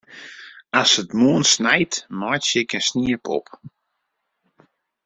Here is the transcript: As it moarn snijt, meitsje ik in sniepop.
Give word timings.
As 0.79 0.91
it 1.01 1.11
moarn 1.19 1.45
snijt, 1.53 1.93
meitsje 2.19 2.59
ik 2.63 2.71
in 2.77 2.85
sniepop. 2.89 3.45